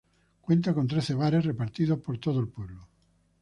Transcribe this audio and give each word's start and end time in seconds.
Cuenta 0.41 0.73
con 0.73 0.87
trece 0.87 1.13
bares 1.13 1.45
repartidos 1.45 1.99
por 1.99 2.17
todo 2.17 2.39
el 2.39 2.47
pueblo. 2.47 2.87